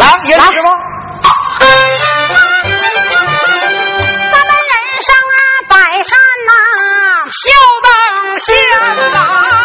[0.00, 0.70] 来，你来吃吗？
[4.32, 4.72] 咱们人
[5.04, 5.38] 生啊，
[5.68, 6.10] 百善
[6.48, 6.52] 呐、
[7.28, 7.40] 孝
[7.84, 7.88] 当
[8.40, 8.48] 先
[9.12, 9.59] 呐、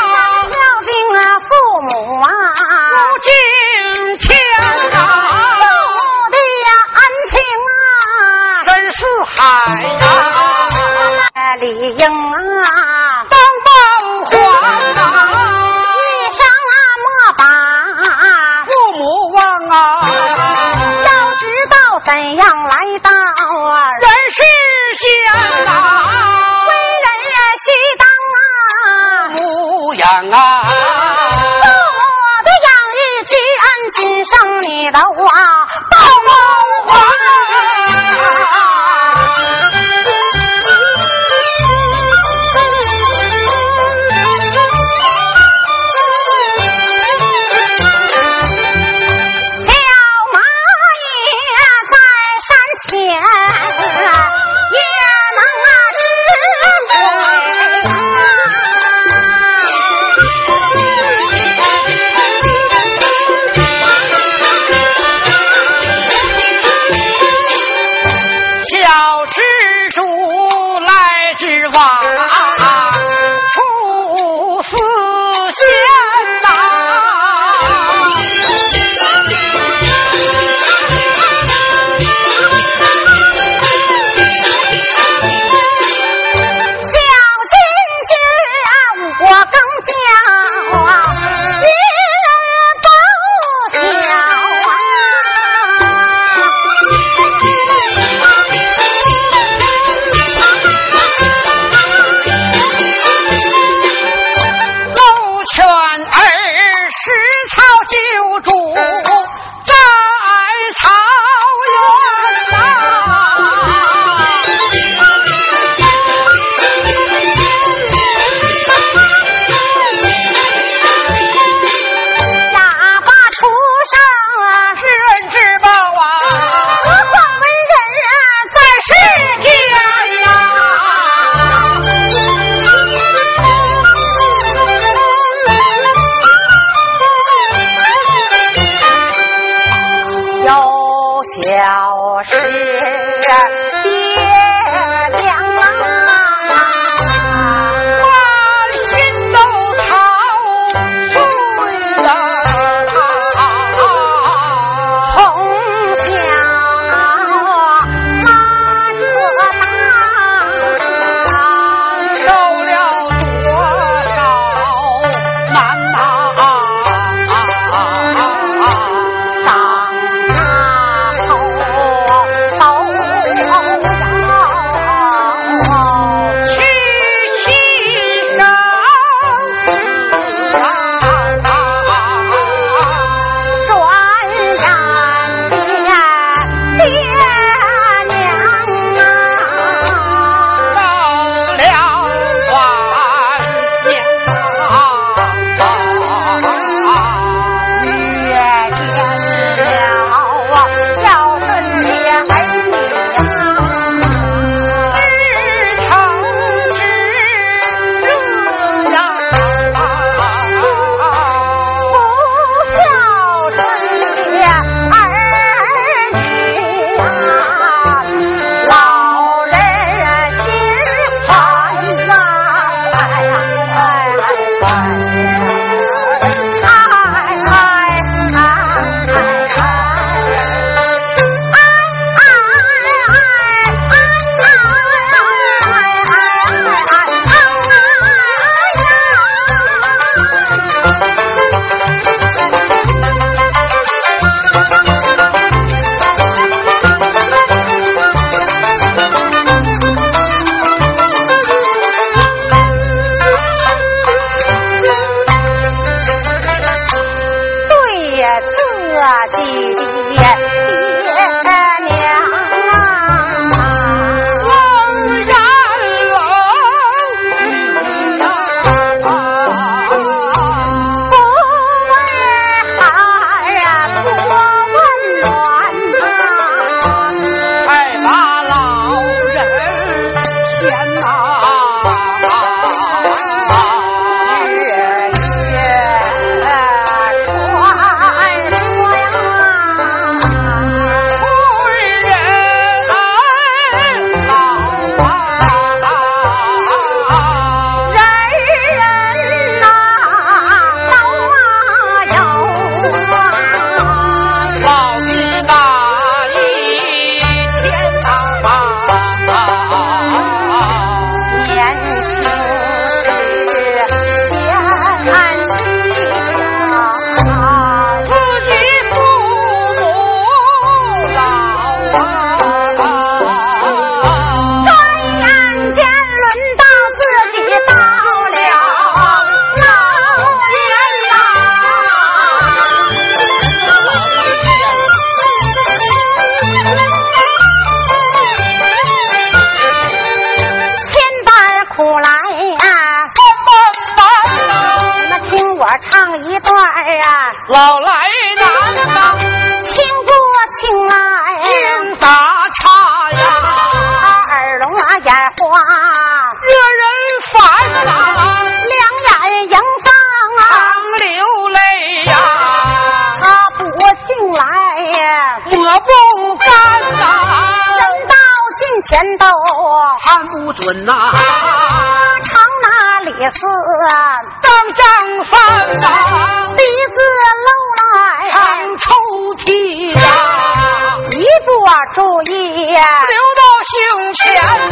[381.96, 384.20] 注意流到胸前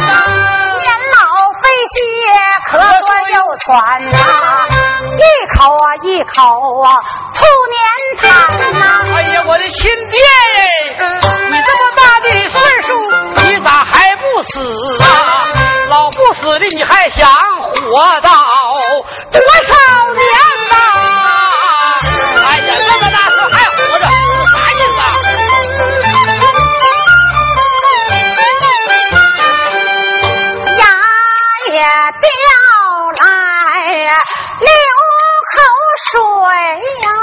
[0.00, 0.12] 呐。
[0.82, 1.18] 年老
[1.62, 1.96] 肺血
[2.70, 3.64] 咳嗽又喘
[4.10, 4.68] 呐。
[5.16, 5.24] 一
[5.56, 6.36] 口啊一口
[6.82, 6.86] 啊
[7.34, 7.40] 吐
[7.72, 7.80] 粘
[8.20, 8.82] 痰呐。
[9.16, 10.20] 哎呀我的亲爹
[10.58, 10.60] 哎
[11.48, 12.88] 你这么大的岁数
[13.48, 15.04] 你咋还不死啊。
[15.88, 18.30] 老不死的你还想活到？
[19.32, 20.22] 多少年
[36.84, 37.13] Yeah.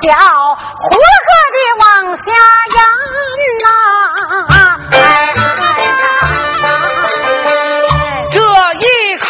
[0.00, 1.84] 叫呼啦个的往
[2.16, 2.22] 下
[2.76, 2.78] 压
[3.62, 3.66] 呐，
[8.32, 8.36] 这
[8.78, 8.86] 一
[9.18, 9.26] 口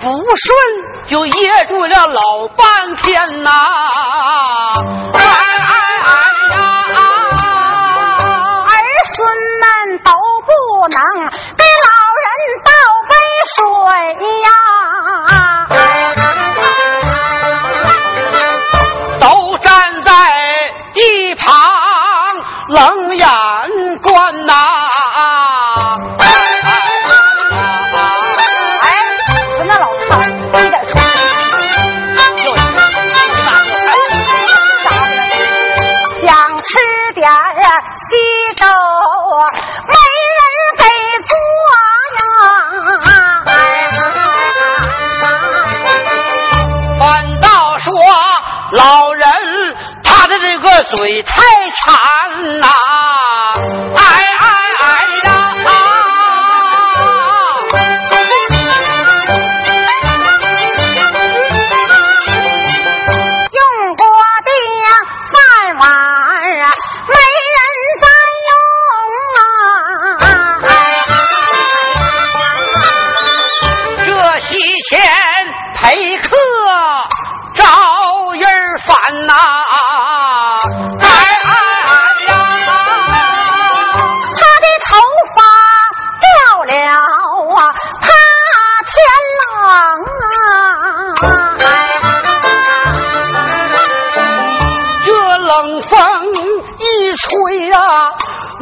[0.00, 0.06] 不
[0.36, 0.48] 顺
[1.08, 3.50] 就噎住了老半天呐。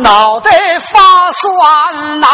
[0.09, 0.51] 脑袋
[0.91, 2.27] 发酸呐。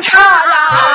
[0.00, 0.91] 唱啦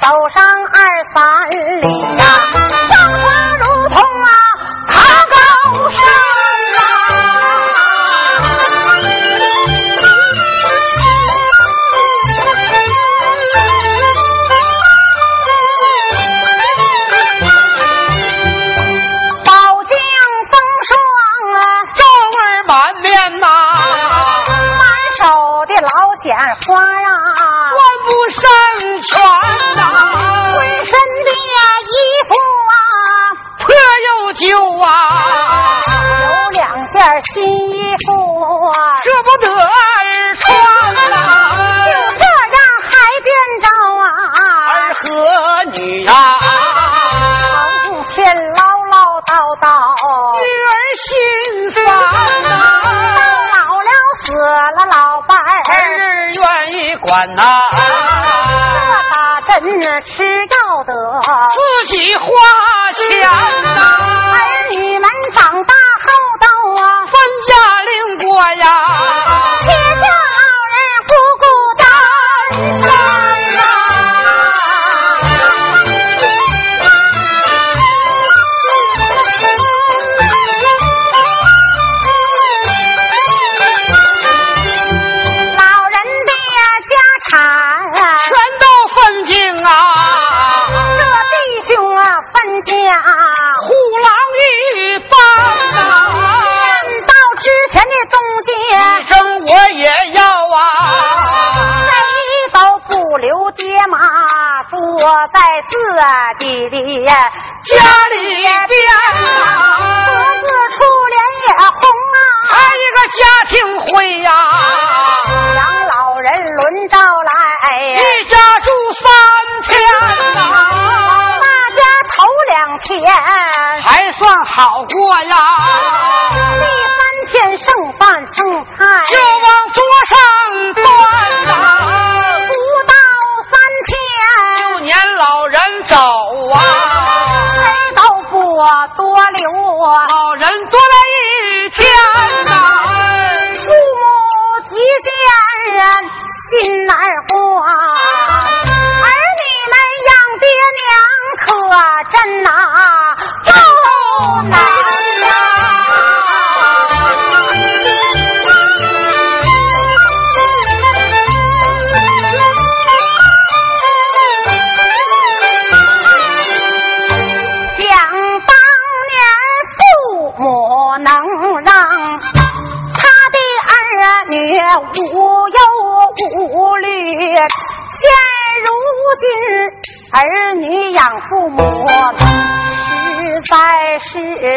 [0.00, 0.78] 走上二
[1.14, 1.88] 三里
[2.18, 2.24] 呀
[2.88, 4.28] 上床如同啊
[4.88, 4.94] 爬
[5.26, 6.00] 高山
[6.76, 6.80] 呐
[19.44, 19.52] 保
[19.84, 19.94] 驾
[20.50, 20.54] 风
[20.86, 20.90] 霜
[21.54, 21.58] 啊
[21.94, 22.00] 皱
[22.36, 23.46] 纹满面呐。
[24.78, 24.84] 满
[25.16, 25.24] 手
[25.66, 25.88] 的老
[26.22, 26.36] 茧
[26.66, 27.08] 花呀
[27.72, 28.42] 我不伸
[29.02, 29.16] 手
[57.16, 57.42] 管呐。
[57.72, 57.80] 这
[59.10, 60.92] 打针吃药的，
[61.24, 62.26] 自己花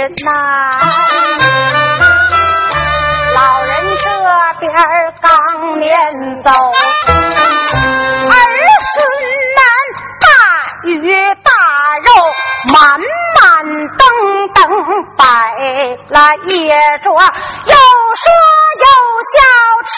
[0.09, 0.33] 是难。
[3.35, 4.05] 老人这
[4.59, 4.73] 边
[5.21, 5.29] 刚
[5.79, 6.53] 撵走，儿
[8.93, 8.97] 孙
[9.55, 9.59] 们
[10.19, 10.25] 大
[10.85, 10.89] 鱼
[11.43, 11.51] 大
[12.03, 12.07] 肉
[12.73, 12.99] 满
[13.35, 13.41] 满
[13.97, 14.01] 登
[14.55, 14.57] 登
[15.15, 15.23] 摆
[16.09, 16.49] 了一
[17.03, 17.75] 桌，又
[18.15, 18.25] 说
[18.79, 18.85] 又
[19.31, 19.37] 笑。
[19.91, 19.97] 吃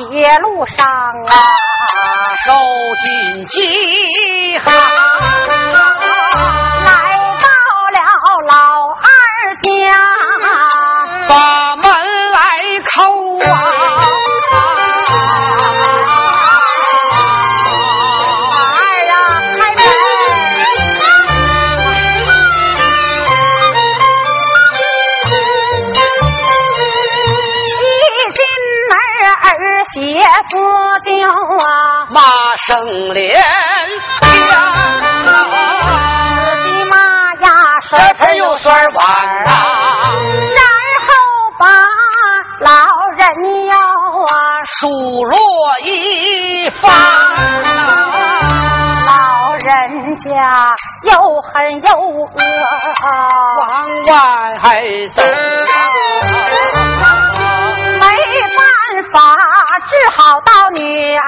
[0.00, 1.34] 一路上啊，
[2.46, 2.52] 受
[3.04, 4.72] 尽饥寒，
[46.80, 46.90] 放，
[49.06, 49.10] 老
[49.56, 50.26] 人家
[51.04, 52.28] 又恨又恶，
[53.58, 53.66] 往
[54.06, 54.12] 外
[55.12, 55.22] 走。
[58.00, 58.04] 没
[58.56, 58.62] 办
[59.12, 59.16] 法
[59.88, 60.82] 只好到女
[61.16, 61.20] 儿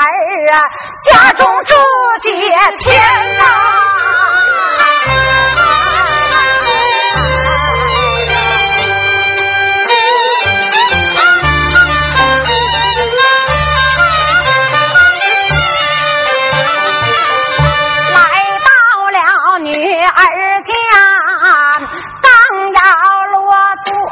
[1.11, 1.75] 家中住
[2.21, 3.80] 几天呐。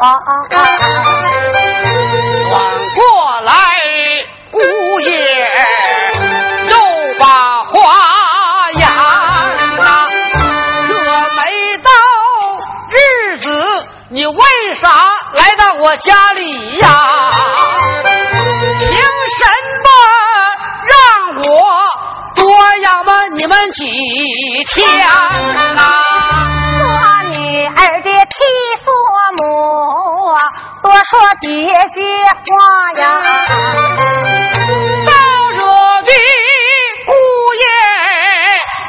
[0.00, 0.57] 啊啊啊！
[2.50, 2.55] 转
[2.95, 3.52] 过来，
[4.52, 4.61] 姑
[5.00, 5.11] 爷
[6.71, 6.75] 又
[7.19, 8.87] 把话呀，
[10.87, 10.95] 这
[11.35, 11.90] 没到
[12.90, 13.50] 日子，
[14.11, 14.88] 你为啥
[15.35, 16.87] 来到我家里呀？
[18.78, 19.43] 凭什
[19.83, 19.88] 么
[20.87, 20.95] 让
[21.43, 21.50] 我
[22.37, 23.85] 多养了你们几
[24.75, 25.05] 天
[25.76, 25.98] 啊？
[31.05, 31.49] 说姐
[31.90, 32.02] 姐
[32.47, 33.02] 话呀。
[35.07, 35.11] 招
[35.52, 35.61] 惹
[36.02, 36.11] 的
[37.07, 37.12] 姑
[37.55, 37.64] 爷，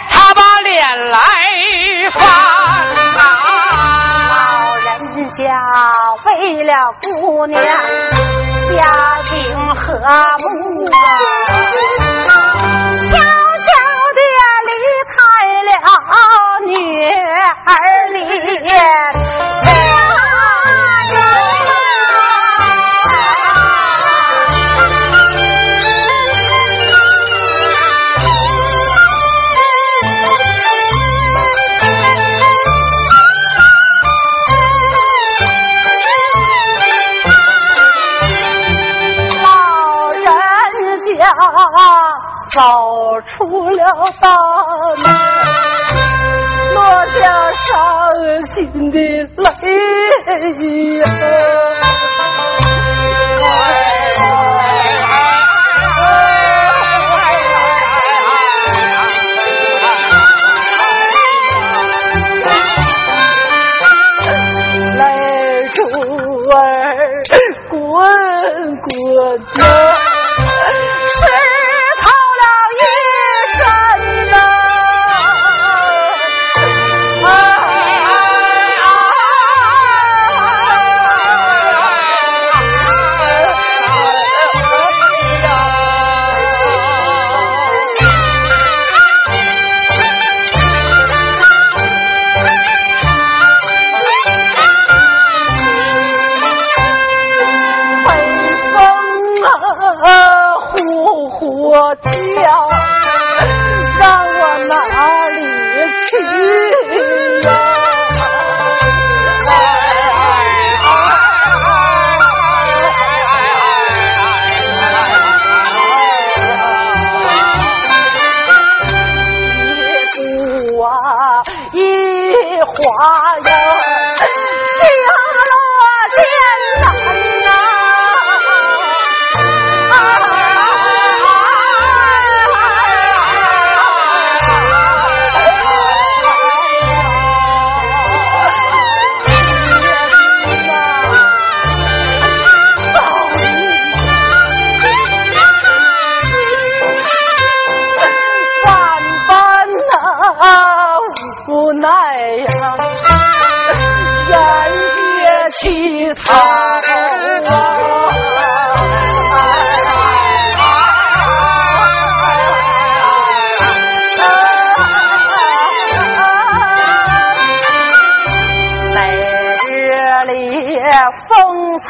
[0.09, 1.17] 他把脸来
[2.11, 2.17] 翻
[3.15, 4.85] 老人
[5.31, 5.37] 家
[6.25, 6.27] 为
[6.63, 7.61] 了姑娘
[8.75, 9.35] 家庭
[9.75, 9.87] 和
[10.39, 10.95] 睦啊。
[17.69, 19.18] 儿
[42.51, 43.83] 跑出了
[44.19, 44.29] 大
[44.97, 45.05] 门，
[46.73, 47.19] 落下
[47.53, 47.67] 伤
[48.55, 48.97] 心的
[49.61, 51.03] 泪呀。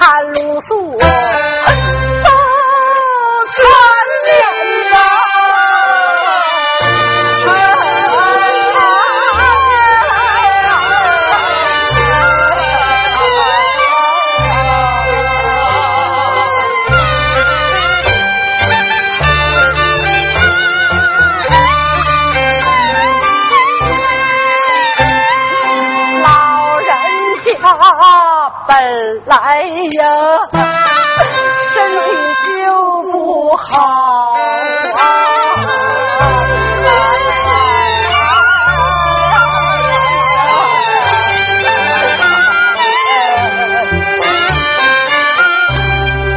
[0.09, 1.18] 看鲁肃。
[29.41, 30.03] 哎呀，
[31.73, 31.75] 身
[32.05, 32.07] 体
[32.43, 32.49] 就
[33.11, 33.13] 不
[33.55, 33.63] 好。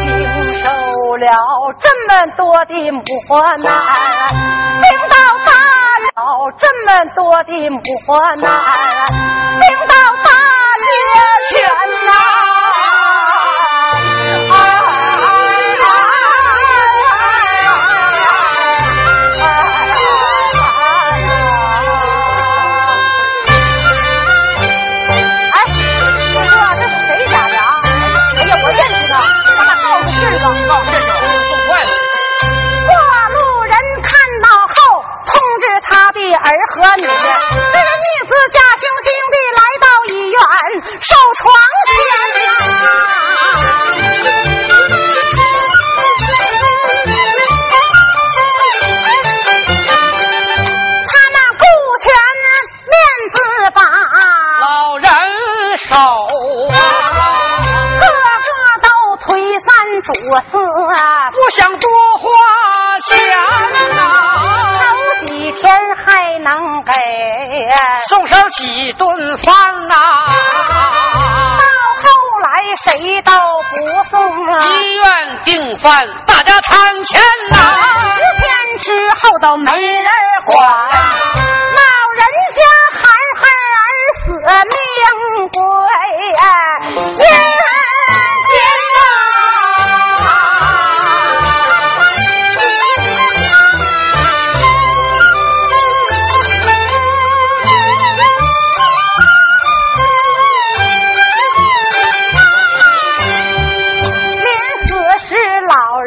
[0.05, 0.07] 经
[0.55, 0.65] 受
[1.17, 1.27] 了
[1.81, 3.69] 这么多的磨难，
[4.81, 5.51] 领到大
[6.07, 6.17] 了
[6.57, 7.51] 这么多的
[8.07, 8.47] 磨难，
[9.59, 10.29] 领到大
[10.85, 10.87] 爹
[11.51, 11.53] 去。
[36.97, 37.22] 几顿饭
[75.83, 77.59] 饭，大家餐前来。
[77.59, 78.49] 十天
[78.81, 79.67] 之后到门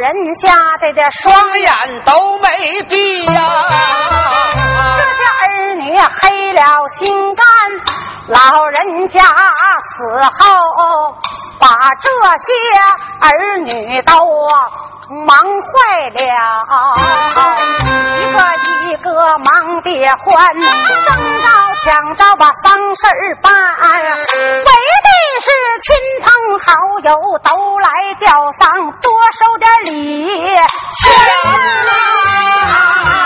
[0.05, 1.73] 人家的这双眼
[2.05, 2.47] 都没
[2.83, 3.33] 闭呀、
[4.99, 5.81] 这些儿女
[6.21, 7.43] 黑了心肝，
[8.27, 8.37] 老
[8.67, 9.25] 人家死
[10.37, 10.37] 后
[11.59, 11.65] 把
[11.99, 12.53] 这些
[13.19, 14.13] 儿女都
[15.25, 16.21] 忙坏了，
[18.19, 18.37] 一个
[18.91, 20.65] 一个忙得欢，争
[21.41, 21.47] 着
[21.83, 25.09] 想着把丧事儿办，为的
[25.41, 25.47] 是
[25.83, 26.27] 亲朋
[26.59, 27.09] 好友
[27.39, 28.63] 都来吊丧，
[29.01, 29.93] 多收点礼
[30.55, 30.63] 钱
[32.71, 33.24] 啊。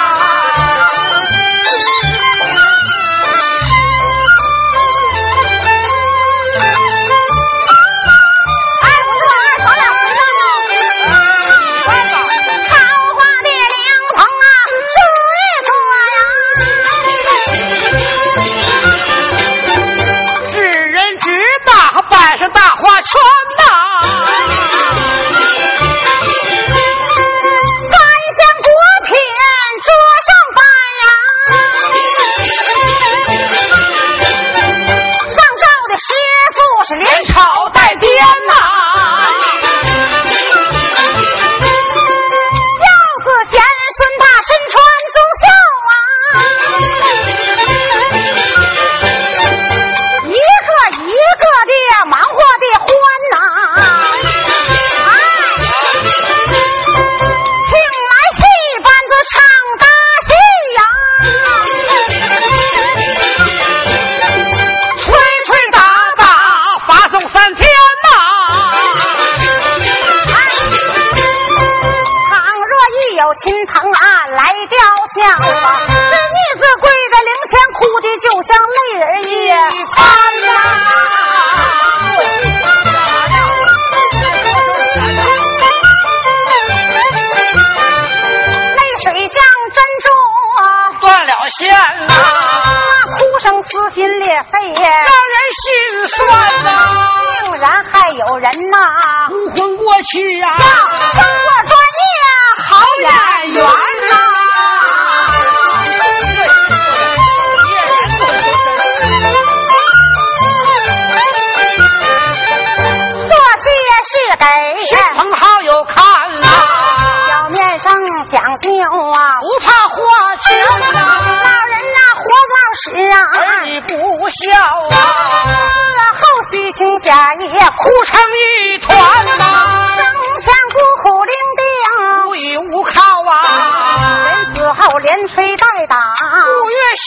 [135.20, 137.04] 连吹带打，五月玄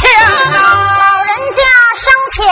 [0.00, 0.02] 天
[0.50, 0.58] 呐、
[0.98, 1.62] 老人家
[2.02, 2.42] 生前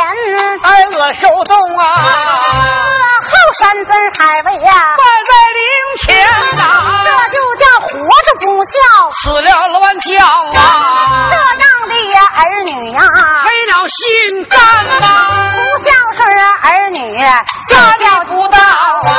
[0.62, 5.60] 挨饿受冻啊，死后山珍海味呀、拜在灵
[5.98, 6.06] 前
[6.56, 6.62] 呐、
[7.04, 7.90] 这就叫活
[8.22, 8.70] 着不孝。
[9.24, 10.14] 死了乱叫
[10.54, 11.28] 啊。
[11.28, 13.00] 这，样的呀儿女呀，
[13.44, 14.56] 没了心肝
[15.00, 15.04] 呐、
[15.56, 16.20] 不孝顺
[16.62, 17.18] 儿女，
[17.68, 19.10] 家教不到啊，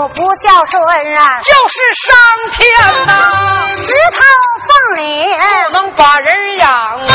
[0.00, 0.82] 母不孝顺
[1.18, 2.16] 啊，就是上
[2.52, 3.12] 天呐、
[3.76, 4.18] 石头
[4.66, 5.28] 缝里
[5.66, 7.06] 不能把人养啊，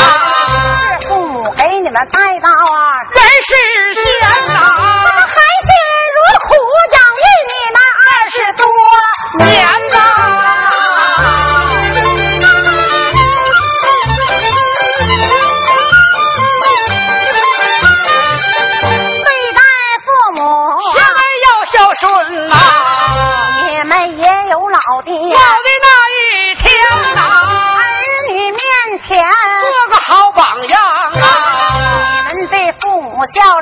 [1.01, 3.51] 是父母给你们带到啊，人是
[3.95, 4.03] 仙
[4.49, 4.55] 呐、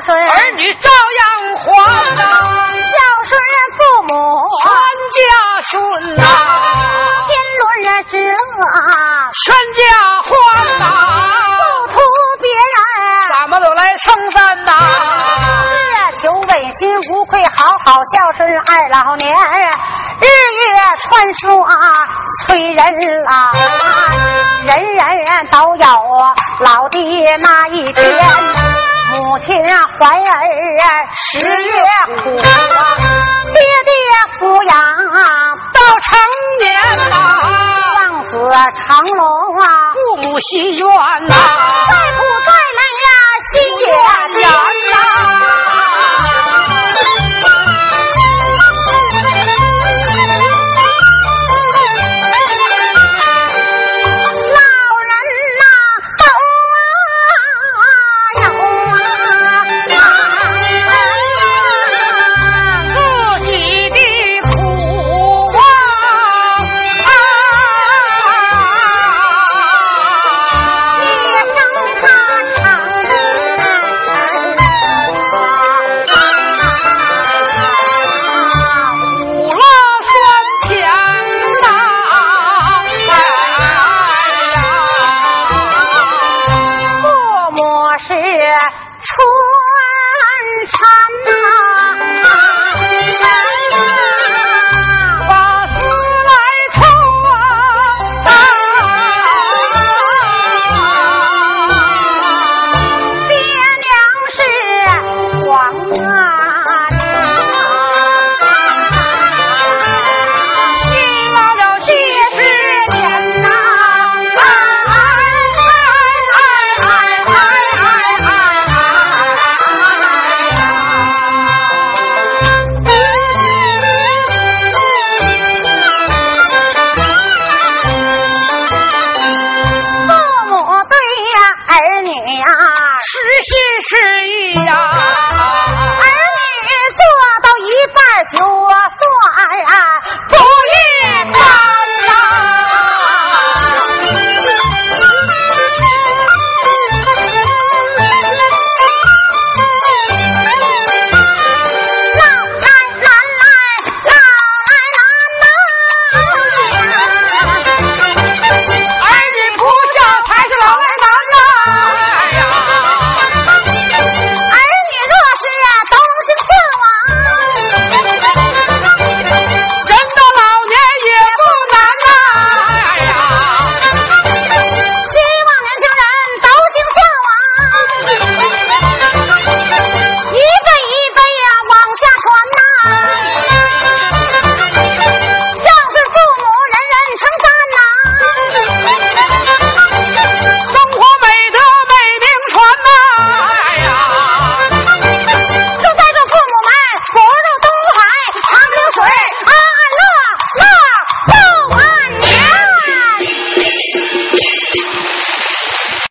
[0.04, 0.88] 顺，儿女照
[1.20, 1.22] 样
[1.56, 1.64] 还
[2.16, 3.32] 呐、孝顺
[3.76, 4.12] 父母，
[4.62, 4.64] 全
[5.14, 5.20] 家
[5.68, 5.72] 顺
[6.16, 6.22] 呐、
[7.26, 7.64] 天伦
[8.06, 8.36] 之乐，
[9.44, 9.80] 全家
[10.22, 10.28] 欢
[10.78, 10.82] 呐、
[11.58, 11.94] 不图
[12.40, 12.76] 别人。
[13.38, 14.70] 咱们都来称赞呐、
[16.16, 19.36] 只求问心无愧，好好孝顺二老年，
[20.20, 20.64] 日月
[21.02, 21.42] 穿梭
[22.46, 22.84] 催人
[23.24, 23.32] 老，
[24.64, 24.72] 人
[25.24, 25.86] 人都有
[26.60, 28.93] 老爹那一天。
[29.12, 29.54] 母亲
[29.98, 30.48] 怀儿
[30.82, 31.72] 啊十月
[32.22, 33.92] 苦爹爹
[34.40, 35.20] 抚养啊
[35.72, 36.18] 到成
[36.58, 37.36] 年啊
[37.96, 38.36] 望子
[38.74, 40.86] 成龙啊父母心愿
[41.28, 42.23] 呐。